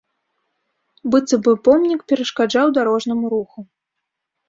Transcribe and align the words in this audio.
Быццам 1.17 1.45
бы 1.49 1.53
помнік 1.69 1.99
перашкаджаў 2.09 2.67
дарожнаму 2.81 3.25
руху. 3.39 3.59